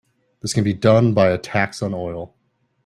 This 0.41 0.51
can 0.55 0.63
be 0.63 0.73
done 0.73 1.13
by 1.13 1.29
a 1.29 1.37
tax 1.37 1.79
on 1.83 1.93
oil. 1.93 2.33